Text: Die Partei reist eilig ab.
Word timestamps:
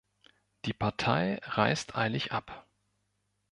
Die 0.65 0.73
Partei 0.73 1.39
reist 1.43 1.95
eilig 1.95 2.31
ab. 2.31 2.67